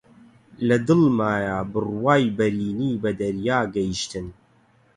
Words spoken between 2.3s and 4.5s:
بەرینی بە دەریا گەیشتن